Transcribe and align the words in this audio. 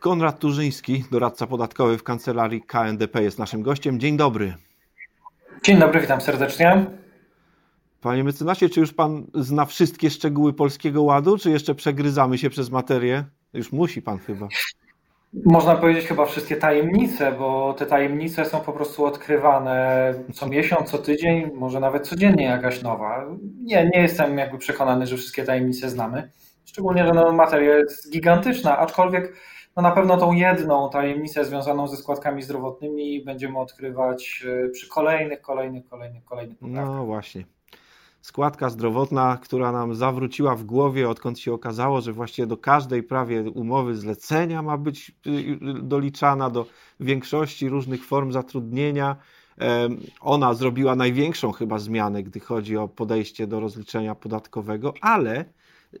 Konrad 0.00 0.38
Turzyński, 0.38 1.04
doradca 1.10 1.46
podatkowy 1.46 1.98
w 1.98 2.02
kancelarii 2.02 2.62
KNDP 2.62 3.22
jest 3.22 3.38
naszym 3.38 3.62
gościem. 3.62 4.00
Dzień 4.00 4.16
dobry. 4.16 4.54
Dzień 5.62 5.78
dobry, 5.78 6.00
witam 6.00 6.20
serdecznie. 6.20 6.86
Panie 8.00 8.24
mecenasie, 8.24 8.68
czy 8.68 8.80
już 8.80 8.92
pan 8.92 9.26
zna 9.34 9.64
wszystkie 9.64 10.10
szczegóły 10.10 10.52
Polskiego 10.52 11.02
Ładu, 11.02 11.38
czy 11.38 11.50
jeszcze 11.50 11.74
przegryzamy 11.74 12.38
się 12.38 12.50
przez 12.50 12.70
materię? 12.70 13.24
Już 13.52 13.72
musi 13.72 14.02
pan 14.02 14.18
chyba. 14.18 14.48
Można 15.44 15.76
powiedzieć 15.76 16.06
chyba 16.06 16.26
wszystkie 16.26 16.56
tajemnice, 16.56 17.32
bo 17.32 17.74
te 17.78 17.86
tajemnice 17.86 18.44
są 18.44 18.60
po 18.60 18.72
prostu 18.72 19.04
odkrywane 19.04 20.14
co 20.34 20.48
miesiąc, 20.48 20.90
co 20.90 20.98
tydzień, 20.98 21.50
może 21.54 21.80
nawet 21.80 22.08
codziennie 22.08 22.44
jakaś 22.44 22.82
nowa. 22.82 23.26
Nie, 23.64 23.90
nie 23.94 24.00
jestem 24.02 24.38
jakby 24.38 24.58
przekonany, 24.58 25.06
że 25.06 25.16
wszystkie 25.16 25.44
tajemnice 25.44 25.90
znamy. 25.90 26.30
Szczególnie, 26.64 27.06
że 27.06 27.12
no, 27.12 27.32
materia 27.32 27.76
jest 27.76 28.12
gigantyczna, 28.12 28.78
aczkolwiek 28.78 29.32
no 29.78 29.82
na 29.82 29.90
pewno 29.90 30.16
tą 30.16 30.32
jedną 30.32 30.90
tajemnicę 30.90 31.44
związaną 31.44 31.88
ze 31.88 31.96
składkami 31.96 32.42
zdrowotnymi 32.42 33.24
będziemy 33.24 33.58
odkrywać 33.58 34.44
e, 34.66 34.68
przy 34.68 34.88
kolejnych, 34.88 35.40
kolejnych, 35.40 35.88
kolejnych, 35.88 36.24
kolejnych 36.24 36.58
poprawkach. 36.58 36.94
No 36.94 37.06
właśnie. 37.06 37.44
Składka 38.20 38.70
zdrowotna, 38.70 39.38
która 39.42 39.72
nam 39.72 39.94
zawróciła 39.94 40.54
w 40.54 40.64
głowie, 40.64 41.08
odkąd 41.08 41.38
się 41.38 41.52
okazało, 41.52 42.00
że 42.00 42.12
właściwie 42.12 42.46
do 42.46 42.56
każdej 42.56 43.02
prawie 43.02 43.42
umowy 43.42 43.94
zlecenia 43.94 44.62
ma 44.62 44.78
być 44.78 45.12
y, 45.26 45.30
y, 45.30 45.82
doliczana, 45.82 46.50
do 46.50 46.66
większości 47.00 47.68
różnych 47.68 48.04
form 48.04 48.32
zatrudnienia. 48.32 49.16
Ona 50.20 50.54
zrobiła 50.54 50.96
największą 50.96 51.52
chyba 51.52 51.78
zmianę, 51.78 52.22
gdy 52.22 52.40
chodzi 52.40 52.76
o 52.76 52.88
podejście 52.88 53.46
do 53.46 53.60
rozliczenia 53.60 54.14
podatkowego, 54.14 54.94
ale 55.00 55.44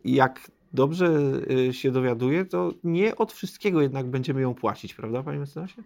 jak 0.04 0.50
dobrze 0.72 1.06
y, 1.50 1.72
się 1.72 1.90
dowiaduję, 1.90 2.44
to 2.44 2.70
nie 2.84 3.16
od 3.16 3.32
wszystkiego 3.32 3.82
jednak 3.82 4.06
będziemy 4.06 4.40
ją 4.40 4.54
płacić, 4.54 4.94
prawda, 4.94 5.22
panie 5.22 5.38
mecenasie? 5.38 5.82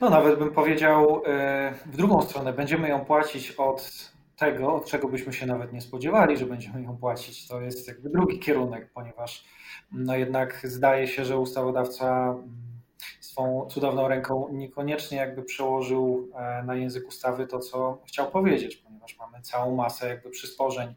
No 0.00 0.10
nawet 0.10 0.38
bym 0.38 0.50
powiedział 0.50 1.22
y, 1.22 1.90
w 1.92 1.96
drugą 1.96 2.22
stronę, 2.22 2.52
będziemy 2.52 2.88
ją 2.88 3.04
płacić 3.04 3.50
od 3.50 4.10
tego, 4.36 4.74
od 4.74 4.86
czego 4.86 5.08
byśmy 5.08 5.32
się 5.32 5.46
nawet 5.46 5.72
nie 5.72 5.80
spodziewali, 5.80 6.36
że 6.36 6.46
będziemy 6.46 6.82
ją 6.82 6.96
płacić. 6.96 7.48
To 7.48 7.60
jest 7.60 7.88
jakby 7.88 8.10
drugi 8.10 8.38
kierunek, 8.38 8.90
ponieważ 8.94 9.44
no 9.92 10.16
jednak 10.16 10.60
zdaje 10.64 11.08
się, 11.08 11.24
że 11.24 11.38
ustawodawca 11.38 12.28
mm, 12.28 12.66
swą 13.20 13.66
cudowną 13.70 14.08
ręką 14.08 14.48
niekoniecznie 14.52 15.18
jakby 15.18 15.42
przełożył 15.42 16.30
e, 16.34 16.62
na 16.62 16.74
język 16.74 17.08
ustawy 17.08 17.46
to, 17.46 17.58
co 17.58 17.98
chciał 18.06 18.30
powiedzieć, 18.30 18.76
ponieważ 18.76 19.18
mamy 19.18 19.42
całą 19.42 19.76
masę 19.76 20.08
jakby 20.08 20.30
przysporzeń 20.30 20.94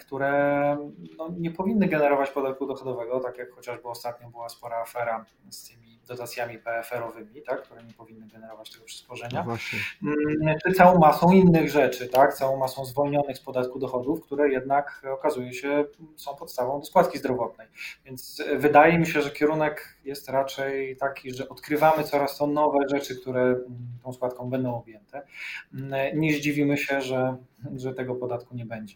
które 0.00 0.76
no, 1.18 1.28
nie 1.38 1.50
powinny 1.50 1.88
generować 1.88 2.30
podatku 2.30 2.66
dochodowego, 2.66 3.20
tak 3.20 3.38
jak 3.38 3.50
chociażby 3.50 3.88
ostatnio 3.88 4.30
była 4.30 4.48
spora 4.48 4.76
afera 4.76 5.24
z 5.50 5.68
tymi 5.68 5.98
dotacjami 6.08 6.58
PFR-owymi, 6.58 7.42
tak, 7.42 7.62
które 7.62 7.84
nie 7.84 7.92
powinny 7.92 8.26
generować 8.26 8.70
tego 8.70 8.84
przysporzenia, 8.84 9.44
no 9.46 9.56
mm, 10.02 10.56
czy 10.64 10.72
całą 10.72 10.98
masą 10.98 11.32
innych 11.32 11.70
rzeczy, 11.70 12.08
tak, 12.08 12.34
całą 12.34 12.56
masą 12.56 12.84
zwolnionych 12.84 13.36
z 13.36 13.40
podatku 13.40 13.78
dochodów, 13.78 14.22
które 14.22 14.48
jednak 14.48 15.02
okazuje 15.12 15.52
się 15.52 15.84
są 16.16 16.36
podstawą 16.36 16.80
do 16.80 16.86
składki 16.86 17.18
zdrowotnej. 17.18 17.68
Więc 18.04 18.42
wydaje 18.56 18.98
mi 18.98 19.06
się, 19.06 19.22
że 19.22 19.30
kierunek 19.30 19.98
jest 20.04 20.28
raczej 20.28 20.96
taki, 20.96 21.34
że 21.34 21.48
odkrywamy 21.48 22.04
coraz 22.04 22.38
to 22.38 22.46
nowe 22.46 22.78
rzeczy, 22.90 23.20
które 23.20 23.42
mm, 23.42 23.66
tą 24.04 24.12
składką 24.12 24.50
będą 24.50 24.74
objęte, 24.74 25.22
mm, 25.74 26.20
niż 26.20 26.40
dziwimy 26.40 26.76
się, 26.76 27.00
że, 27.00 27.36
że 27.76 27.94
tego 27.94 28.14
podatku 28.14 28.54
nie 28.54 28.66
będzie. 28.66 28.94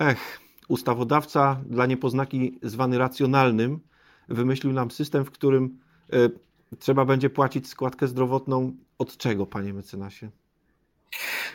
Ech, 0.00 0.40
ustawodawca 0.68 1.60
dla 1.66 1.86
niepoznaki 1.86 2.58
zwany 2.62 2.98
racjonalnym 2.98 3.80
wymyślił 4.28 4.72
nam 4.72 4.90
system, 4.90 5.24
w 5.24 5.30
którym 5.30 5.78
y, 6.14 6.30
trzeba 6.78 7.04
będzie 7.04 7.30
płacić 7.30 7.68
składkę 7.68 8.08
zdrowotną 8.08 8.72
od 8.98 9.16
czego, 9.16 9.46
panie 9.46 9.74
mecenasie? 9.74 10.30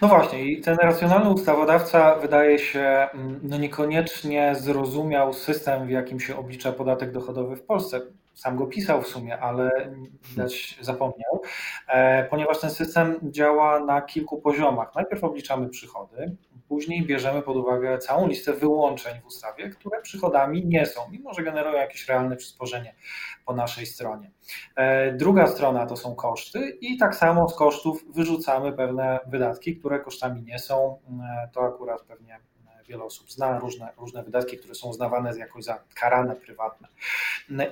No 0.01 0.07
właśnie, 0.07 0.45
i 0.45 0.61
ten 0.61 0.77
racjonalny 0.77 1.29
ustawodawca 1.29 2.15
wydaje 2.15 2.59
się 2.59 2.79
mm, 2.79 3.39
no 3.43 3.57
niekoniecznie 3.57 4.55
zrozumiał 4.55 5.33
system, 5.33 5.87
w 5.87 5.89
jakim 5.89 6.19
się 6.19 6.37
oblicza 6.37 6.71
podatek 6.71 7.11
dochodowy 7.11 7.55
w 7.55 7.61
Polsce. 7.61 8.01
Sam 8.33 8.57
go 8.57 8.67
pisał 8.67 9.01
w 9.01 9.07
sumie, 9.07 9.39
ale 9.39 9.91
widać 10.29 10.77
zapomniał, 10.81 11.41
e, 11.87 12.23
ponieważ 12.23 12.59
ten 12.59 12.69
system 12.69 13.19
działa 13.23 13.79
na 13.79 14.01
kilku 14.01 14.41
poziomach. 14.41 14.95
Najpierw 14.95 15.23
obliczamy 15.23 15.69
przychody, 15.69 16.35
później 16.69 17.05
bierzemy 17.05 17.41
pod 17.41 17.57
uwagę 17.57 17.97
całą 17.97 18.27
listę 18.27 18.53
wyłączeń 18.53 19.21
w 19.21 19.25
ustawie, 19.25 19.69
które 19.69 20.01
przychodami 20.01 20.65
nie 20.65 20.85
są, 20.85 21.01
mimo 21.11 21.33
że 21.33 21.43
generują 21.43 21.77
jakieś 21.77 22.07
realne 22.07 22.35
przysporzenie 22.35 22.95
po 23.45 23.53
naszej 23.53 23.85
stronie. 23.85 24.31
E, 24.75 25.13
druga 25.13 25.47
strona 25.47 25.85
to 25.85 25.97
są 25.97 26.15
koszty 26.15 26.77
i 26.81 26.97
tak 26.97 27.15
samo 27.15 27.49
z 27.49 27.55
kosztów 27.55 28.05
wyrzucamy 28.15 28.73
pewne 28.73 29.19
wydatki, 29.27 29.77
które 29.77 29.99
kosztami 29.99 30.43
nie 30.43 30.59
są. 30.59 30.99
E, 31.43 31.49
to 31.53 31.61
akurat 31.61 32.01
pewnie 32.01 32.39
wiele 32.89 33.03
osób 33.03 33.31
zna, 33.31 33.59
różne, 33.59 33.89
różne 33.97 34.23
wydatki, 34.23 34.57
które 34.57 34.75
są 34.75 34.89
uznawane 34.89 35.37
jakoś 35.37 35.63
za 35.63 35.83
karane 35.95 36.35
prywatne. 36.35 36.87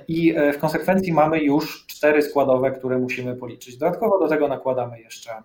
I 0.08 0.34
e, 0.36 0.52
w 0.52 0.58
konsekwencji 0.58 1.12
mamy 1.12 1.38
już 1.38 1.86
cztery 1.86 2.22
składowe, 2.22 2.70
które 2.70 2.98
musimy 2.98 3.36
policzyć. 3.36 3.76
Dodatkowo 3.76 4.18
do 4.18 4.28
tego 4.28 4.48
nakładamy 4.48 5.00
jeszcze 5.00 5.30
mm, 5.30 5.44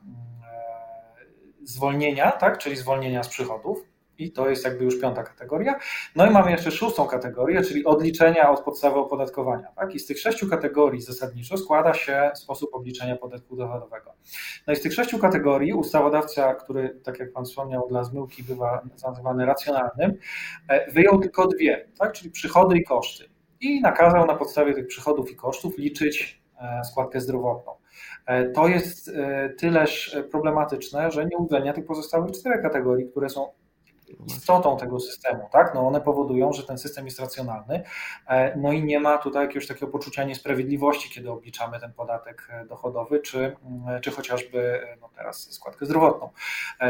zwolnienia, 1.65 2.31
tak, 2.31 2.57
czyli 2.57 2.75
zwolnienia 2.75 3.23
z 3.23 3.29
przychodów. 3.29 3.93
I 4.17 4.31
to 4.31 4.49
jest 4.49 4.65
jakby 4.65 4.83
już 4.83 5.01
piąta 5.01 5.23
kategoria. 5.23 5.79
No 6.15 6.27
i 6.27 6.29
mamy 6.29 6.51
jeszcze 6.51 6.71
szóstą 6.71 7.07
kategorię, 7.07 7.61
czyli 7.61 7.85
odliczenia 7.85 8.51
od 8.51 8.61
podstawy 8.61 8.95
opodatkowania. 8.95 9.67
Tak? 9.75 9.95
I 9.95 9.99
z 9.99 10.05
tych 10.05 10.19
sześciu 10.19 10.49
kategorii 10.49 11.01
zasadniczo 11.01 11.57
składa 11.57 11.93
się 11.93 12.31
sposób 12.35 12.73
obliczenia 12.73 13.15
podatku 13.15 13.55
dochodowego. 13.55 14.13
No 14.67 14.73
i 14.73 14.75
z 14.75 14.81
tych 14.81 14.93
sześciu 14.93 15.19
kategorii 15.19 15.73
ustawodawca, 15.73 16.53
który, 16.53 16.99
tak 17.03 17.19
jak 17.19 17.31
Pan 17.33 17.45
wspomniał, 17.45 17.87
dla 17.89 18.03
zmyłki 18.03 18.43
bywa 18.43 18.81
nazywany 19.07 19.45
racjonalnym, 19.45 20.13
e, 20.67 20.91
wyjął 20.91 21.19
tylko 21.19 21.47
dwie, 21.47 21.87
tak? 21.99 22.13
czyli 22.13 22.31
przychody 22.31 22.77
i 22.77 22.83
koszty. 22.83 23.29
I 23.61 23.81
nakazał 23.81 24.25
na 24.25 24.35
podstawie 24.35 24.73
tych 24.73 24.87
przychodów 24.87 25.31
i 25.31 25.35
kosztów 25.35 25.77
liczyć 25.77 26.41
e, 26.61 26.83
składkę 26.83 27.21
zdrowotną. 27.21 27.82
E, 28.25 28.49
to 28.49 28.67
jest 28.67 29.09
e, 29.09 29.49
tyleż 29.49 30.17
problematyczne, 30.31 31.11
że 31.11 31.25
nie 31.25 31.37
uwzględnia 31.37 31.73
tych 31.73 31.85
pozostałych 31.85 32.31
czterech 32.31 32.61
kategorii, 32.61 33.09
które 33.09 33.29
są 33.29 33.47
istotą 34.27 34.77
tego 34.77 34.99
systemu, 34.99 35.49
tak? 35.51 35.75
No 35.75 35.87
one 35.87 36.01
powodują, 36.01 36.53
że 36.53 36.63
ten 36.63 36.77
system 36.77 37.05
jest 37.05 37.19
racjonalny, 37.19 37.83
e, 38.27 38.57
no 38.57 38.71
i 38.71 38.83
nie 38.83 38.99
ma 38.99 39.17
tutaj 39.17 39.45
jakiegoś 39.45 39.67
takiego 39.67 39.87
poczucia 39.87 40.23
niesprawiedliwości, 40.23 41.09
kiedy 41.09 41.31
obliczamy 41.31 41.79
ten 41.79 41.93
podatek 41.93 42.47
dochodowy, 42.69 43.19
czy, 43.19 43.39
mm, 43.39 44.01
czy 44.01 44.11
chociażby 44.11 44.79
no 45.01 45.09
teraz 45.15 45.51
składkę 45.51 45.85
zdrowotną. 45.85 46.29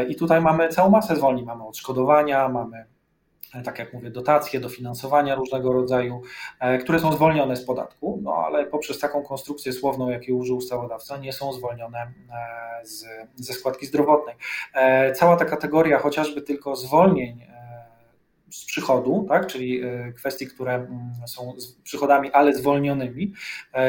I 0.08 0.16
tutaj 0.16 0.40
mamy 0.40 0.68
całą 0.68 0.90
masę 0.90 1.16
zwolnień, 1.16 1.44
mamy 1.44 1.66
odszkodowania, 1.66 2.48
mamy 2.48 2.86
tak 3.62 3.78
jak 3.78 3.92
mówię, 3.92 4.10
dotacje, 4.10 4.60
dofinansowania 4.60 5.34
różnego 5.34 5.72
rodzaju, 5.72 6.22
e, 6.60 6.78
które 6.78 6.98
są 6.98 7.12
zwolnione 7.12 7.56
z 7.56 7.64
podatku, 7.64 8.20
no 8.22 8.34
ale 8.46 8.66
poprzez 8.66 8.98
taką 8.98 9.22
konstrukcję 9.22 9.72
słowną, 9.72 10.10
jakiej 10.10 10.34
użył 10.34 10.56
ustawodawca, 10.56 11.16
nie 11.16 11.32
są 11.32 11.52
zwolnione 11.52 11.98
e, 11.98 12.86
z, 12.86 13.06
ze 13.34 13.52
składki 13.52 13.86
zdrowotnej. 13.86 14.34
E, 14.74 15.12
cała 15.12 15.36
ta 15.36 15.44
kategoria 15.44 15.98
chociażby 15.98 16.42
tylko 16.42 16.76
zwolnień 16.76 17.46
z 18.50 18.64
przychodu, 18.64 19.26
tak, 19.28 19.46
czyli 19.46 19.82
kwestii, 20.16 20.46
które 20.46 20.74
mm, 20.74 21.12
są 21.26 21.52
przychodami, 21.82 22.32
ale 22.32 22.54
zwolnionymi, 22.54 23.32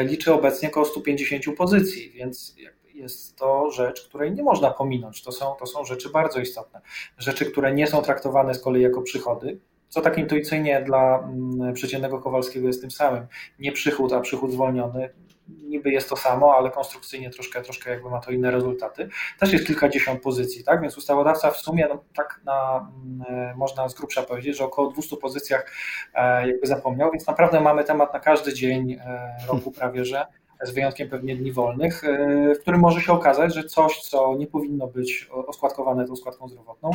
liczy 0.02 0.34
obecnie 0.34 0.68
około 0.68 0.86
150 0.86 1.56
pozycji, 1.56 2.10
więc 2.10 2.56
jest 2.96 3.36
to 3.36 3.70
rzecz, 3.70 4.08
której 4.08 4.32
nie 4.32 4.42
można 4.42 4.70
pominąć. 4.70 5.22
To 5.22 5.32
są, 5.32 5.54
to 5.58 5.66
są 5.66 5.84
rzeczy 5.84 6.10
bardzo 6.10 6.40
istotne. 6.40 6.80
Rzeczy, 7.18 7.46
które 7.46 7.72
nie 7.72 7.86
są 7.86 8.02
traktowane 8.02 8.54
z 8.54 8.62
kolei 8.62 8.82
jako 8.82 9.02
przychody, 9.02 9.58
co 9.88 10.00
tak 10.00 10.18
intuicyjnie 10.18 10.82
dla 10.82 11.18
mm, 11.18 11.74
przeciętnego 11.74 12.18
Kowalskiego 12.18 12.66
jest 12.66 12.80
tym 12.80 12.90
samym. 12.90 13.26
Nie 13.58 13.72
przychód, 13.72 14.12
a 14.12 14.20
przychód 14.20 14.52
zwolniony. 14.52 15.10
Niby 15.48 15.90
jest 15.90 16.08
to 16.08 16.16
samo, 16.16 16.54
ale 16.54 16.70
konstrukcyjnie 16.70 17.30
troszkę, 17.30 17.62
troszkę 17.62 17.90
jakby 17.90 18.10
ma 18.10 18.20
to 18.20 18.30
inne 18.30 18.50
rezultaty. 18.50 19.08
Też 19.38 19.52
jest 19.52 19.66
kilkadziesiąt 19.66 20.22
pozycji, 20.22 20.64
tak? 20.64 20.80
Więc 20.80 20.98
ustawodawca 20.98 21.50
w 21.50 21.56
sumie, 21.56 21.86
no, 21.88 22.04
tak 22.14 22.40
na, 22.44 22.88
mm, 23.04 23.56
można 23.56 23.88
z 23.88 23.94
grubsza 23.94 24.22
powiedzieć, 24.22 24.56
że 24.56 24.64
około 24.64 24.90
200 24.90 25.16
pozycjach 25.16 25.72
e, 26.14 26.48
jakby 26.48 26.66
zapomniał, 26.66 27.10
więc 27.12 27.26
naprawdę 27.26 27.60
mamy 27.60 27.84
temat 27.84 28.12
na 28.12 28.20
każdy 28.20 28.54
dzień 28.54 28.92
e, 28.92 29.36
roku 29.48 29.70
prawie, 29.70 30.04
że 30.04 30.26
z 30.62 30.70
wyjątkiem 30.70 31.08
pewnie 31.08 31.36
dni 31.36 31.52
wolnych, 31.52 32.04
e, 32.04 32.54
w 32.54 32.58
którym 32.60 32.80
może 32.80 33.00
się 33.00 33.12
okazać, 33.12 33.54
że 33.54 33.64
coś, 33.64 34.00
co 34.00 34.36
nie 34.36 34.46
powinno 34.46 34.86
być 34.86 35.28
oskładkowane 35.30 36.06
tą 36.06 36.16
składką 36.16 36.48
zdrowotną, 36.48 36.90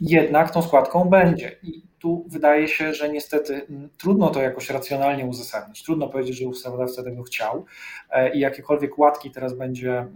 jednak 0.00 0.50
tą 0.50 0.62
składką 0.62 1.04
będzie. 1.04 1.56
I 1.62 1.82
tu 1.98 2.24
wydaje 2.28 2.68
się, 2.68 2.94
że 2.94 3.08
niestety 3.08 3.66
trudno 3.98 4.30
to 4.30 4.42
jakoś 4.42 4.70
racjonalnie 4.70 5.26
uzasadnić. 5.26 5.82
Trudno 5.82 6.08
powiedzieć, 6.08 6.38
że 6.38 6.48
ustawodawca 6.48 7.02
tego 7.02 7.22
chciał 7.22 7.64
e, 8.10 8.34
i 8.34 8.40
jakiekolwiek 8.40 8.98
łatki 8.98 9.30
teraz 9.30 9.54
będzie 9.54 9.92
e, 9.92 10.08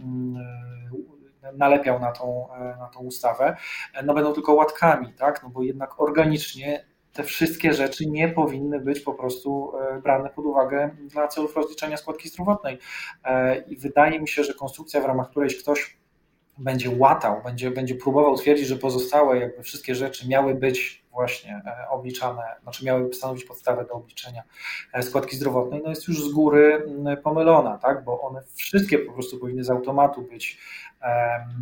nalepiał 1.53 1.99
na 1.99 2.11
tą, 2.11 2.47
na 2.79 2.89
tą 2.93 2.99
ustawę, 2.99 3.57
no 4.03 4.13
będą 4.13 4.33
tylko 4.33 4.53
łatkami, 4.53 5.13
tak? 5.13 5.43
no 5.43 5.49
bo 5.49 5.63
jednak 5.63 6.01
organicznie 6.01 6.85
te 7.13 7.23
wszystkie 7.23 7.73
rzeczy 7.73 8.05
nie 8.09 8.29
powinny 8.29 8.79
być 8.79 8.99
po 8.99 9.13
prostu 9.13 9.71
e, 9.77 10.01
brane 10.01 10.29
pod 10.29 10.45
uwagę 10.45 10.89
dla 10.99 11.27
celów 11.27 11.55
rozliczenia 11.55 11.97
składki 11.97 12.29
zdrowotnej. 12.29 12.77
E, 13.23 13.57
I 13.57 13.77
wydaje 13.77 14.19
mi 14.19 14.27
się, 14.27 14.43
że 14.43 14.53
konstrukcja, 14.53 15.01
w 15.01 15.05
ramach 15.05 15.29
której 15.29 15.49
ktoś 15.49 15.97
będzie 16.57 16.89
łatał, 16.97 17.41
będzie, 17.43 17.71
będzie 17.71 17.95
próbował 17.95 18.37
twierdzić, 18.37 18.67
że 18.67 18.75
pozostałe 18.75 19.39
jakby 19.39 19.63
wszystkie 19.63 19.95
rzeczy 19.95 20.27
miały 20.27 20.55
być 20.55 21.03
właśnie 21.11 21.61
e, 21.65 21.89
obliczane, 21.89 22.43
znaczy 22.63 22.85
miały 22.85 23.13
stanowić 23.13 23.45
podstawę 23.45 23.85
do 23.85 23.93
obliczenia 23.93 24.43
składki 25.01 25.35
zdrowotnej, 25.35 25.81
no 25.83 25.89
jest 25.89 26.07
już 26.07 26.23
z 26.23 26.31
góry 26.31 26.85
pomylona, 27.23 27.77
tak? 27.77 28.03
bo 28.03 28.21
one 28.21 28.41
wszystkie 28.55 28.99
po 28.99 29.13
prostu 29.13 29.39
powinny 29.39 29.63
z 29.63 29.69
automatu 29.69 30.21
być 30.21 30.59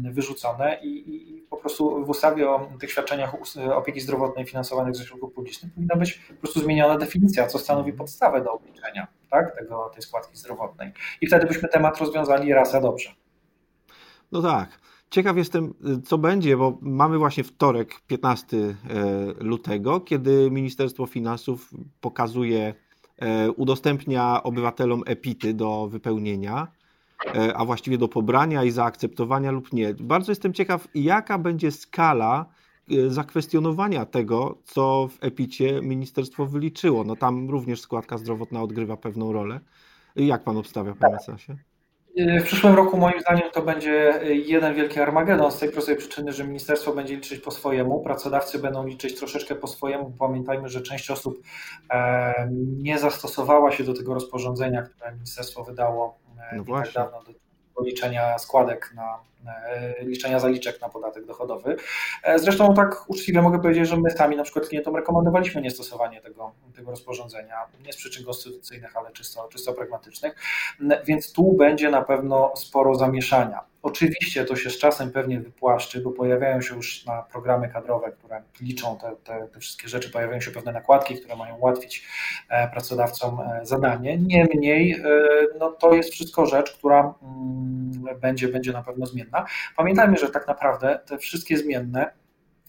wyrzucone 0.03 0.79
i, 0.81 0.87
i, 0.87 1.41
po 1.41 1.57
prostu 1.57 2.05
w 2.05 2.09
ustawie 2.09 2.49
o 2.49 2.69
tych 2.79 2.91
świadczeniach 2.91 3.35
opieki 3.73 4.01
zdrowotnej 4.01 4.45
finansowanych 4.45 4.95
ze 4.95 5.05
środków 5.05 5.33
publicznych 5.33 5.73
powinna 5.73 5.95
być 5.95 6.13
po 6.13 6.33
prostu 6.33 6.59
zmieniona 6.59 6.97
definicja, 6.97 7.47
co 7.47 7.59
stanowi 7.59 7.93
podstawę 7.93 8.41
do 8.43 8.53
obliczenia 8.53 9.07
tak, 9.29 9.55
tego, 9.55 9.91
tej 9.93 10.03
składki 10.03 10.37
zdrowotnej. 10.37 10.91
I 11.21 11.27
wtedy 11.27 11.47
byśmy 11.47 11.69
temat 11.69 11.97
rozwiązali 11.97 12.53
raz 12.53 12.75
a 12.75 12.81
dobrze. 12.81 13.09
No 14.31 14.41
tak. 14.41 14.79
Ciekaw 15.09 15.37
jestem, 15.37 15.73
co 16.05 16.17
będzie, 16.17 16.57
bo 16.57 16.77
mamy 16.81 17.17
właśnie 17.17 17.43
wtorek, 17.43 18.01
15 18.07 18.57
e, 18.57 18.73
lutego, 19.39 19.99
kiedy 19.99 20.51
Ministerstwo 20.51 21.05
Finansów 21.05 21.73
pokazuje, 22.01 22.73
e, 23.17 23.51
udostępnia 23.51 24.43
obywatelom 24.43 25.03
EPITy 25.05 25.53
do 25.53 25.87
wypełnienia. 25.87 26.67
E, 27.35 27.57
a 27.57 27.65
właściwie 27.65 27.97
do 27.97 28.07
pobrania 28.07 28.63
i 28.63 28.71
zaakceptowania 28.71 29.51
lub 29.51 29.73
nie. 29.73 29.93
Bardzo 29.93 30.31
jestem 30.31 30.53
ciekaw, 30.53 30.87
jaka 30.95 31.37
będzie 31.37 31.71
skala 31.71 32.45
zakwestionowania 33.07 34.05
tego, 34.05 34.57
co 34.63 35.07
w 35.07 35.23
EPICie 35.23 35.81
ministerstwo 35.81 36.45
wyliczyło. 36.45 37.03
No 37.03 37.15
tam 37.15 37.49
również 37.49 37.81
składka 37.81 38.17
zdrowotna 38.17 38.61
odgrywa 38.61 38.97
pewną 38.97 39.33
rolę. 39.33 39.59
Jak 40.15 40.43
pan 40.43 40.57
obstawia, 40.57 40.95
panie 40.95 41.19
Sasie? 41.19 41.57
W 42.17 42.43
przyszłym 42.43 42.75
roku 42.75 42.97
moim 42.97 43.21
zdaniem 43.21 43.51
to 43.53 43.61
będzie 43.61 44.19
jeden 44.45 44.75
wielki 44.75 44.99
armagedon 44.99 45.51
z 45.51 45.59
tej 45.59 45.69
prostej 45.69 45.95
przyczyny, 45.95 46.31
że 46.31 46.43
ministerstwo 46.43 46.93
będzie 46.93 47.15
liczyć 47.15 47.39
po 47.39 47.51
swojemu, 47.51 47.99
pracodawcy 47.99 48.59
będą 48.59 48.85
liczyć 48.85 49.19
troszeczkę 49.19 49.55
po 49.55 49.67
swojemu. 49.67 50.13
Pamiętajmy, 50.19 50.69
że 50.69 50.81
część 50.81 51.11
osób 51.11 51.41
nie 52.57 52.99
zastosowała 52.99 53.71
się 53.71 53.83
do 53.83 53.93
tego 53.93 54.13
rozporządzenia, 54.13 54.81
które 54.81 55.13
ministerstwo 55.13 55.63
wydało 55.63 56.21
no 56.51 56.57
nie 56.57 56.83
tak 56.83 56.93
dawno 56.93 57.23
do, 57.23 57.31
do 57.75 57.83
liczenia 57.85 58.37
składek 58.37 58.93
na 58.95 59.03
e, 59.03 59.30
liczenia 59.99 60.39
zaliczek 60.39 60.81
na 60.81 60.89
podatek 60.89 61.25
dochodowy. 61.25 61.75
E, 62.23 62.39
zresztą 62.39 62.73
tak 62.73 63.09
uczciwie 63.09 63.41
mogę 63.41 63.59
powiedzieć, 63.61 63.87
że 63.87 63.97
my 63.97 64.11
sami 64.11 64.35
na 64.35 64.43
przykład 64.43 64.67
klientom 64.67 64.95
rekomendowaliśmy 64.95 65.61
niestosowanie 65.61 66.21
tego, 66.21 66.51
tego 66.75 66.91
rozporządzenia, 66.91 67.55
nie 67.85 67.93
z 67.93 67.97
przyczyn 67.97 68.25
konstytucyjnych, 68.25 68.97
ale 68.97 69.11
czysto, 69.11 69.47
czysto 69.51 69.73
pragmatycznych, 69.73 70.35
więc 71.05 71.33
tu 71.33 71.53
będzie 71.53 71.89
na 71.89 72.01
pewno 72.01 72.53
sporo 72.55 72.95
zamieszania. 72.95 73.71
Oczywiście 73.83 74.45
to 74.45 74.55
się 74.55 74.69
z 74.69 74.77
czasem 74.77 75.11
pewnie 75.11 75.39
wypłaszczy, 75.39 76.01
bo 76.01 76.11
pojawiają 76.11 76.61
się 76.61 76.75
już 76.75 77.05
na 77.05 77.21
programy 77.21 77.69
kadrowe, 77.69 78.11
które 78.11 78.41
liczą 78.61 78.97
te, 78.97 79.15
te, 79.23 79.47
te, 79.47 79.59
wszystkie 79.59 79.87
rzeczy, 79.87 80.09
pojawiają 80.09 80.41
się 80.41 80.51
pewne 80.51 80.71
nakładki, 80.71 81.15
które 81.15 81.35
mają 81.35 81.55
ułatwić 81.55 82.07
e, 82.49 82.67
pracodawcom 82.67 83.39
e, 83.39 83.65
zadanie. 83.65 84.17
Niemniej 84.17 84.91
e, 84.91 85.03
no, 85.59 85.71
to 85.71 85.93
jest 85.93 86.09
wszystko 86.11 86.45
rzecz, 86.45 86.71
która 86.73 87.13
mm, 87.23 88.19
będzie, 88.19 88.47
będzie 88.47 88.71
na 88.71 88.83
pewno 88.83 89.05
zmienna. 89.05 89.45
Pamiętajmy, 89.75 90.17
że 90.17 90.29
tak 90.29 90.47
naprawdę 90.47 90.99
te 91.05 91.17
wszystkie 91.17 91.57
zmienne 91.57 92.20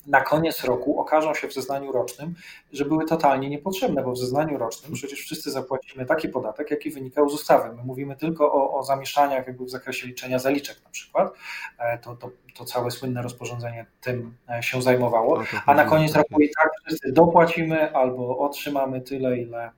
na 0.06 0.20
koniec 0.20 0.64
roku 0.64 1.00
okażą 1.00 1.34
się 1.34 1.48
w 1.48 1.54
zeznaniu 1.54 1.92
rocznym, 1.92 2.34
że 2.72 2.84
były 2.84 3.04
totalnie 3.04 3.50
niepotrzebne, 3.50 4.02
bo 4.02 4.12
w 4.12 4.18
zeznaniu 4.18 4.58
rocznym 4.58 4.92
przecież 4.92 5.20
wszyscy 5.20 5.50
zapłacimy 5.50 6.06
taki 6.06 6.28
podatek, 6.28 6.70
jaki 6.70 6.90
wynikał 6.90 7.30
z 7.30 7.34
ustawy. 7.34 7.76
My 7.76 7.82
mówimy 7.84 8.16
tylko 8.16 8.52
o, 8.52 8.78
o 8.78 8.82
zamieszaniach 8.82 9.46
jakby 9.46 9.64
w 9.64 9.70
zakresie 9.70 10.06
liczenia 10.06 10.38
zaliczek 10.38 10.84
na 10.84 10.90
przykład. 10.90 11.32
E, 11.78 11.98
to, 11.98 12.16
to, 12.16 12.30
to 12.54 12.64
całe 12.64 12.90
słynne 12.90 13.22
rozporządzenie 13.22 13.86
tym 14.00 14.36
e, 14.58 14.62
się 14.62 14.82
zajmowało, 14.82 15.42
a 15.66 15.74
na 15.74 15.84
koniec 15.84 16.14
roku 16.14 16.40
i 16.40 16.50
tak 16.56 16.70
wszyscy 16.86 17.12
dopłacimy 17.12 17.94
albo 17.94 18.38
otrzymamy 18.38 19.00
tyle, 19.00 19.38
ile 19.38 19.70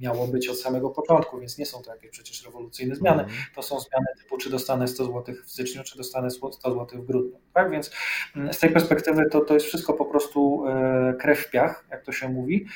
miało 0.00 0.26
być 0.26 0.48
od 0.48 0.58
samego 0.58 0.90
początku, 0.90 1.40
więc 1.40 1.58
nie 1.58 1.66
są 1.66 1.82
to 1.82 1.90
jakieś 1.90 2.10
przecież 2.10 2.44
rewolucyjne 2.44 2.96
zmiany. 2.96 3.22
Mhm. 3.22 3.38
To 3.54 3.62
są 3.62 3.80
zmiany 3.80 4.06
typu, 4.22 4.38
czy 4.38 4.50
dostanę 4.50 4.88
100 4.88 5.04
zł 5.04 5.34
w 5.44 5.50
styczniu, 5.50 5.82
czy 5.84 5.96
dostanę 5.96 6.30
100 6.30 6.52
zł 6.52 6.86
w 6.92 7.06
grudniu. 7.06 7.40
Tak 7.52 7.70
więc 7.70 7.90
mm, 8.36 8.52
z 8.52 8.58
tej 8.58 8.70
perspektywy 8.70 9.26
to, 9.30 9.40
to 9.40 9.54
jest 9.54 9.66
wszystko 9.66 9.92
po 9.92 10.04
prostu 10.04 10.64
e, 10.68 11.14
krew 11.20 11.38
w 11.40 11.50
piach, 11.50 11.84
jak 11.90 12.04
to 12.04 12.12
się 12.12 12.28
mówi, 12.28 12.66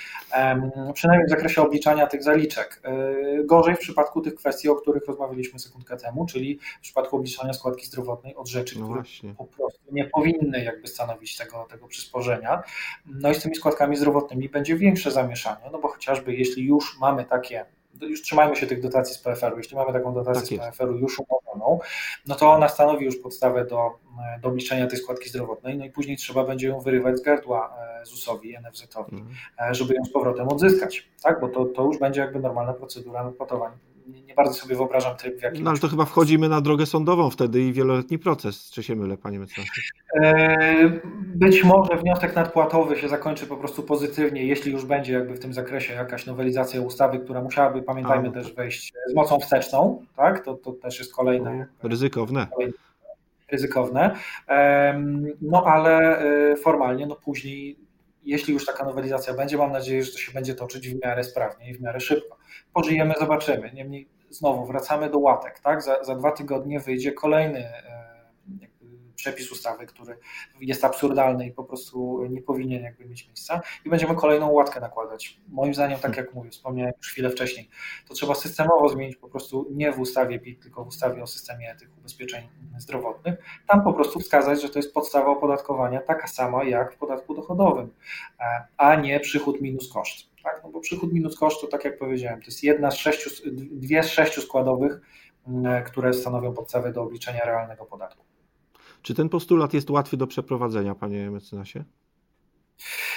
przynajmniej 0.94 1.26
w 1.26 1.30
zakresie 1.30 1.62
obliczania 1.62 2.06
tych 2.06 2.22
zaliczek. 2.22 2.80
E, 2.84 3.44
gorzej 3.44 3.74
w 3.76 3.78
przypadku 3.78 4.20
tych 4.20 4.34
kwestii, 4.34 4.68
o 4.68 4.74
których 4.74 5.06
rozmawialiśmy 5.06 5.58
sekundkę 5.58 5.96
temu, 5.96 6.26
czyli 6.26 6.58
w 6.78 6.80
przypadku 6.80 7.16
obliczania 7.16 7.52
składki 7.52 7.86
zdrowotnej 7.86 8.36
od 8.36 8.48
rzeczy, 8.48 8.78
no 8.78 8.84
które 8.84 9.00
właśnie. 9.00 9.34
po 9.34 9.44
prostu 9.44 9.80
nie 9.92 10.04
powinny 10.04 10.64
jakby 10.64 10.88
stanowić 10.88 11.36
tego, 11.36 11.66
tego 11.70 11.88
przysporzenia. 11.88 12.62
No 13.06 13.30
i 13.30 13.34
z 13.34 13.42
tymi 13.42 13.56
składkami 13.56 13.96
zdrowotnymi 13.96 14.48
będzie 14.48 14.76
większe 14.76 15.10
zamieszanie, 15.10 15.70
no 15.72 15.78
bo 15.78 15.88
chociażby 15.88 16.34
jeśli 16.34 16.64
już 16.64 16.98
mamy 17.00 17.09
mamy 17.10 17.24
takie, 17.24 17.64
już 18.00 18.22
trzymajmy 18.22 18.56
się 18.56 18.66
tych 18.66 18.82
dotacji 18.82 19.14
z 19.14 19.18
PFR-u, 19.18 19.58
jeśli 19.58 19.76
mamy 19.76 19.92
taką 19.92 20.14
dotację 20.14 20.58
tak 20.58 20.74
z 20.74 20.78
PFR-u 20.78 20.96
już 20.96 21.18
umowioną, 21.18 21.78
no 22.26 22.34
to 22.34 22.50
ona 22.50 22.68
stanowi 22.68 23.04
już 23.04 23.16
podstawę 23.16 23.64
do, 23.64 23.90
do 24.42 24.48
obliczenia 24.48 24.86
tej 24.86 24.98
składki 24.98 25.28
zdrowotnej, 25.28 25.78
no 25.78 25.84
i 25.84 25.90
później 25.90 26.16
trzeba 26.16 26.44
będzie 26.44 26.68
ją 26.68 26.80
wyrywać 26.80 27.18
z 27.18 27.22
gardła 27.22 27.76
e, 28.02 28.06
ZUS-owi, 28.06 28.56
NFZ-owi, 28.58 29.16
mhm. 29.16 29.74
żeby 29.74 29.94
ją 29.94 30.04
z 30.04 30.12
powrotem 30.12 30.48
odzyskać, 30.48 31.08
tak, 31.22 31.40
bo 31.40 31.48
to, 31.48 31.64
to 31.64 31.84
już 31.84 31.98
będzie 31.98 32.20
jakby 32.20 32.40
normalna 32.40 32.72
procedura 32.72 33.24
nadpłatowania 33.24 33.89
nie, 34.12 34.22
nie 34.22 34.34
bardzo 34.34 34.54
sobie 34.54 34.76
wyobrażam 34.76 35.16
tryb, 35.16 35.38
w 35.38 35.42
jakim... 35.42 35.64
No 35.64 35.70
ale 35.70 35.78
to 35.78 35.88
chyba 35.88 36.04
wchodzimy 36.04 36.48
na 36.48 36.60
drogę 36.60 36.86
sądową 36.86 37.30
wtedy 37.30 37.60
i 37.60 37.72
wieloletni 37.72 38.18
proces, 38.18 38.70
czy 38.70 38.82
się 38.82 38.96
mylę, 38.96 39.16
panie 39.16 39.38
mecenasie? 39.38 39.82
Być 41.34 41.64
może 41.64 41.96
wniosek 41.96 42.36
nadpłatowy 42.36 42.96
się 42.96 43.08
zakończy 43.08 43.46
po 43.46 43.56
prostu 43.56 43.82
pozytywnie, 43.82 44.44
jeśli 44.46 44.72
już 44.72 44.84
będzie 44.84 45.12
jakby 45.12 45.34
w 45.34 45.40
tym 45.40 45.52
zakresie 45.52 45.94
jakaś 45.94 46.26
nowelizacja 46.26 46.80
ustawy, 46.80 47.18
która 47.18 47.42
musiałaby, 47.42 47.82
pamiętajmy, 47.82 48.28
A, 48.28 48.30
no 48.30 48.42
też 48.42 48.54
wejść 48.54 48.92
z 49.10 49.14
mocą 49.14 49.38
wsteczną, 49.38 50.04
tak? 50.16 50.44
To, 50.44 50.54
to 50.54 50.72
też 50.72 50.98
jest 50.98 51.14
kolejne... 51.14 51.66
Ryzykowne. 51.82 52.46
Kolejne 52.54 52.72
ryzykowne. 53.50 54.16
No 55.42 55.64
ale 55.64 56.18
e, 56.18 56.56
formalnie, 56.56 57.06
no 57.06 57.16
później, 57.16 57.76
jeśli 58.24 58.54
już 58.54 58.66
taka 58.66 58.84
nowelizacja 58.84 59.34
będzie, 59.34 59.58
mam 59.58 59.72
nadzieję, 59.72 60.04
że 60.04 60.12
to 60.12 60.18
się 60.18 60.32
będzie 60.32 60.54
toczyć 60.54 60.88
w 60.88 61.02
miarę 61.02 61.24
sprawnie 61.24 61.70
i 61.70 61.74
w 61.74 61.80
miarę 61.80 62.00
szybko 62.00 62.40
pożyjemy, 62.72 63.14
zobaczymy. 63.20 63.72
Niemniej 63.72 64.08
znowu 64.30 64.66
wracamy 64.66 65.10
do 65.10 65.18
łatek, 65.18 65.60
tak? 65.60 65.82
Za, 65.82 66.04
za 66.04 66.14
dwa 66.14 66.32
tygodnie 66.32 66.80
wyjdzie 66.80 67.12
kolejny 67.12 67.58
e, 67.58 68.19
przepis 69.20 69.52
ustawy, 69.52 69.86
który 69.86 70.18
jest 70.60 70.84
absurdalny 70.84 71.46
i 71.46 71.52
po 71.52 71.64
prostu 71.64 72.26
nie 72.30 72.42
powinien 72.42 72.82
jakby 72.82 73.04
mieć 73.04 73.26
miejsca 73.26 73.60
i 73.84 73.90
będziemy 73.90 74.14
kolejną 74.14 74.50
łatkę 74.50 74.80
nakładać. 74.80 75.40
Moim 75.48 75.74
zdaniem, 75.74 75.98
tak 75.98 76.16
jak 76.16 76.34
mówię, 76.34 76.50
wspomniałem 76.50 76.92
już 76.98 77.10
chwilę 77.10 77.30
wcześniej, 77.30 77.68
to 78.08 78.14
trzeba 78.14 78.34
systemowo 78.34 78.88
zmienić 78.88 79.16
po 79.16 79.28
prostu 79.28 79.66
nie 79.70 79.92
w 79.92 80.00
ustawie 80.00 80.38
PIT, 80.38 80.62
tylko 80.62 80.84
w 80.84 80.88
ustawie 80.88 81.22
o 81.22 81.26
systemie 81.26 81.76
tych 81.78 81.98
ubezpieczeń 81.98 82.48
zdrowotnych. 82.78 83.34
Tam 83.66 83.84
po 83.84 83.92
prostu 83.92 84.20
wskazać, 84.20 84.62
że 84.62 84.68
to 84.68 84.78
jest 84.78 84.94
podstawa 84.94 85.30
opodatkowania 85.30 86.00
taka 86.00 86.26
sama 86.26 86.64
jak 86.64 86.94
w 86.94 86.96
podatku 86.96 87.34
dochodowym, 87.34 87.90
e, 88.40 88.64
a 88.76 88.94
nie 88.94 89.20
przychód 89.20 89.60
minus 89.60 89.92
koszt. 89.92 90.30
Tak? 90.42 90.60
No 90.64 90.70
bo 90.70 90.80
przychód 90.80 91.12
minus 91.12 91.38
koszt 91.38 91.60
to 91.60 91.66
tak 91.66 91.84
jak 91.84 91.98
powiedziałem, 91.98 92.40
to 92.40 92.46
jest 92.46 92.64
jedna 92.64 92.90
z 92.90 92.96
sześciu, 92.96 93.30
dwie 93.52 94.02
z 94.02 94.08
sześciu 94.08 94.40
składowych, 94.40 95.00
mm, 95.48 95.84
które 95.84 96.12
stanowią 96.12 96.54
podstawę 96.54 96.92
do 96.92 97.02
obliczenia 97.02 97.44
realnego 97.44 97.84
podatku. 97.84 98.29
Czy 99.02 99.14
ten 99.14 99.28
postulat 99.28 99.74
jest 99.74 99.90
łatwy 99.90 100.16
do 100.16 100.26
przeprowadzenia, 100.26 100.94
panie 100.94 101.30
mecenasie? 101.30 101.84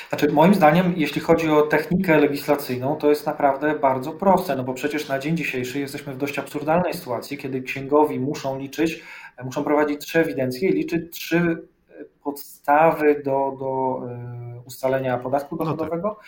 Znaczy, 0.10 0.32
moim 0.32 0.56
zdaniem, 0.56 0.94
jeśli 0.98 1.22
chodzi 1.22 1.50
o 1.50 1.62
technikę 1.62 2.18
legislacyjną, 2.18 2.96
to 2.96 3.10
jest 3.10 3.26
naprawdę 3.26 3.80
bardzo 3.80 4.12
proste, 4.12 4.56
no 4.56 4.64
bo 4.64 4.74
przecież 4.74 5.08
na 5.08 5.20
dzień 5.20 5.38
dzisiejszy 5.38 5.80
jesteśmy 5.80 6.14
w 6.14 6.18
dość 6.18 6.40
absurdalnej 6.40 6.94
sytuacji, 6.94 7.38
kiedy 7.38 7.62
księgowi 7.62 8.20
muszą 8.20 8.60
liczyć, 8.60 9.04
muszą 9.44 9.64
prowadzić 9.64 10.02
trzy 10.02 10.20
ewidencje 10.20 10.70
i 10.70 10.74
liczyć 10.74 11.12
trzy 11.12 11.68
podstawy 12.24 13.22
do, 13.26 13.58
do 13.60 14.02
e, 14.10 14.62
ustalenia 14.66 15.18
podatku 15.18 15.56
no 15.56 15.66
tak. 15.66 15.78
dochodowego 15.78 16.20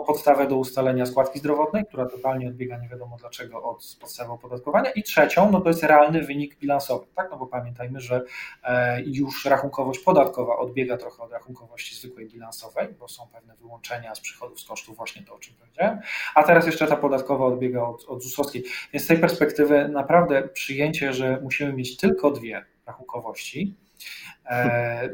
podstawę 0.00 0.46
do 0.48 0.56
ustalenia 0.56 1.06
składki 1.06 1.38
zdrowotnej, 1.38 1.84
która 1.86 2.06
totalnie 2.06 2.48
odbiega 2.48 2.78
nie 2.78 2.88
wiadomo 2.88 3.16
dlaczego 3.20 3.62
od 3.62 3.96
podstawy 4.00 4.32
opodatkowania. 4.32 4.90
I 4.90 5.02
trzecią, 5.02 5.50
no 5.50 5.60
to 5.60 5.68
jest 5.68 5.82
realny 5.82 6.22
wynik 6.22 6.58
bilansowy, 6.58 7.06
tak, 7.14 7.28
no 7.30 7.36
bo 7.36 7.46
pamiętajmy, 7.46 8.00
że 8.00 8.22
e, 8.64 9.02
już 9.02 9.44
rachunkowość 9.44 9.98
podatkowa 9.98 10.58
odbiega 10.58 10.96
trochę 10.96 11.22
od 11.22 11.32
rachunkowości 11.32 11.94
zwykłej 11.96 12.26
bilansowej, 12.26 12.88
bo 12.98 13.08
są 13.08 13.28
pewne 13.32 13.54
wyłączenia 13.56 14.14
z 14.14 14.20
przychodów, 14.20 14.60
z 14.60 14.64
kosztów, 14.64 14.96
właśnie 14.96 15.22
to 15.22 15.34
o 15.34 15.38
czym 15.38 15.54
powiedziałem, 15.54 16.00
a 16.34 16.42
teraz 16.42 16.66
jeszcze 16.66 16.86
ta 16.86 16.96
podatkowa 16.96 17.44
odbiega 17.46 17.82
od, 17.82 18.04
od 18.04 18.22
ZUS-owskiej, 18.22 18.64
więc 18.92 19.04
z 19.04 19.08
tej 19.08 19.18
perspektywy 19.18 19.88
naprawdę 19.88 20.48
przyjęcie, 20.48 21.12
że 21.12 21.40
musimy 21.42 21.72
mieć 21.72 21.96
tylko 21.96 22.30
dwie 22.30 22.64
rachunkowości, 22.86 23.74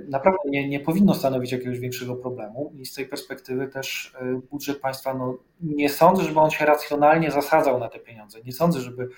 naprawdę 0.08 0.50
nie, 0.50 0.68
nie 0.68 0.80
powinno 0.80 1.14
stanowić 1.14 1.52
jakiegoś 1.52 1.78
większego 1.78 2.16
problemu 2.16 2.72
i 2.78 2.86
z 2.86 2.94
tej 2.94 3.06
perspektywy 3.06 3.68
też 3.68 4.14
e, 4.20 4.40
budżet 4.50 4.80
państwa, 4.80 5.14
no, 5.14 5.38
nie 5.60 5.88
sądzę, 5.88 6.22
żeby 6.22 6.40
on 6.40 6.50
się 6.50 6.64
racjonalnie 6.64 7.30
zasadzał 7.30 7.78
na 7.78 7.88
te 7.88 7.98
pieniądze. 7.98 8.38
Nie 8.44 8.52
sądzę, 8.52 8.80
żeby 8.80 9.08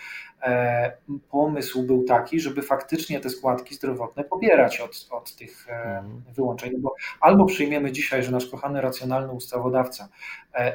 e, 0.42 0.92
pomysł 1.30 1.82
był 1.82 2.04
taki, 2.04 2.40
żeby 2.40 2.62
faktycznie 2.62 3.20
te 3.20 3.30
składki 3.30 3.74
zdrowotne 3.74 4.24
pobierać 4.24 4.80
od, 4.80 5.08
od 5.10 5.36
tych 5.36 5.66
mhm. 5.68 6.22
wyłączeń, 6.34 6.72
bo 6.78 6.94
albo 7.20 7.44
przyjmiemy 7.44 7.92
dzisiaj, 7.92 8.22
że 8.22 8.30
nasz 8.30 8.46
kochany 8.46 8.80
racjonalny 8.80 9.32
ustawodawca 9.32 10.08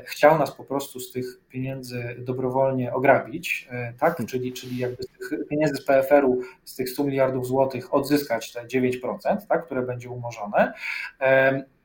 chciał 0.06 0.40
nas 0.40 0.52
po 0.56 0.64
prostu 0.64 1.00
z 1.00 1.12
tych 1.12 1.26
pieniędzy 1.50 2.16
dobrowolnie 2.18 2.94
ograbić, 2.94 3.68
tak? 4.00 4.18
Hmm. 4.18 4.28
Czyli, 4.28 4.54
czyli 4.54 4.78
jakby 4.78 5.04
z 5.04 5.08
tych 5.08 5.48
pieniędzy 5.50 5.76
z 5.76 5.86
PFR-u, 5.86 6.42
z 6.66 6.76
tych 6.76 6.90
100 6.90 7.04
miliardów 7.04 7.48
złotych 7.48 7.94
odzyskać 7.94 8.54
te 8.54 8.66
9%, 8.66 9.29
tak, 9.50 9.66
które 9.66 9.82
będzie 9.82 10.10
umorzone, 10.10 10.74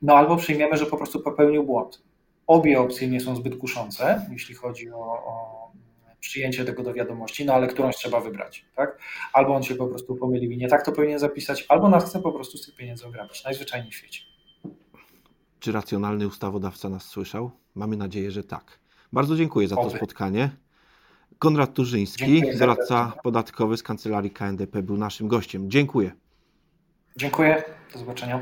no 0.03 0.17
albo 0.17 0.37
przyjmiemy, 0.37 0.77
że 0.77 0.87
po 0.87 0.97
prostu 0.97 1.21
popełnił 1.21 1.65
błąd. 1.65 2.03
Obie 2.47 2.81
opcje 2.81 3.09
nie 3.09 3.21
są 3.21 3.37
zbyt 3.37 3.57
kuszące, 3.57 4.27
jeśli 4.31 4.55
chodzi 4.55 4.91
o, 4.91 4.99
o 4.99 5.55
przyjęcie 6.21 6.65
tego 6.65 6.83
do 6.83 6.95
wiadomości, 6.95 7.45
no 7.45 7.55
ale 7.55 7.67
którąś 7.67 7.97
trzeba 7.97 8.21
wybrać, 8.21 8.65
tak? 8.77 8.99
Albo 9.33 9.55
on 9.55 9.63
się 9.63 9.75
po 9.75 9.87
prostu 9.87 10.17
pomylił 10.17 10.51
i 10.51 10.57
nie 10.57 10.69
tak 10.69 10.85
to 10.85 10.93
powinien 10.93 11.19
zapisać, 11.19 11.67
albo 11.69 11.89
nas 11.89 12.05
chce 12.05 12.21
po 12.21 12.33
prostu 12.33 12.59
z 12.59 12.67
tych 12.67 12.77
pieniędzy 12.77 13.07
ograbić, 13.07 13.45
najzwyczajniej 13.45 13.91
w 13.91 13.95
świecie. 13.95 14.21
Czy 15.61 15.73
racjonalny 15.73 16.27
ustawodawca 16.27 16.89
nas 16.89 17.05
słyszał? 17.05 17.51
Mamy 17.75 17.97
nadzieję, 17.97 18.31
że 18.31 18.45
tak. 18.45 18.79
Bardzo 19.13 19.37
dziękuję 19.37 19.69
za 19.69 19.77
to 19.77 19.83
Oby. 19.83 19.97
spotkanie. 19.97 20.51
Konrad 21.39 21.75
Turzyński, 21.75 22.43
doradca 22.59 23.13
podatkowy 23.23 23.77
z 23.77 23.83
Kancelarii 23.83 24.31
KNDP 24.31 24.83
był 24.83 24.97
naszym 24.97 25.29
gościem. 25.29 25.71
Dziękuję. 25.71 26.13
Dziękuję. 27.17 27.63
Do 27.93 27.99
zobaczenia. 27.99 28.41